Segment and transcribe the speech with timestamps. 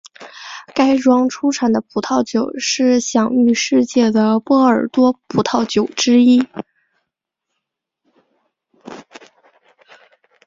[0.73, 6.43] 该庄出产的葡萄酒是享誉世界的波尔多葡萄酒之一。